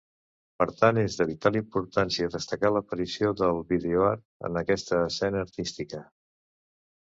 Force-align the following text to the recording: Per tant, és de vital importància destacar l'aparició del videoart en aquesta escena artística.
Per 0.61 0.65
tant, 0.77 0.99
és 1.01 1.17
de 1.19 1.27
vital 1.31 1.59
importància 1.59 2.31
destacar 2.37 2.73
l'aparició 2.73 3.35
del 3.43 3.61
videoart 3.75 4.25
en 4.51 4.59
aquesta 4.65 5.05
escena 5.13 5.47
artística. 5.49 6.05